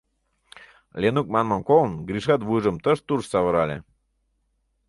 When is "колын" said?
1.69-1.91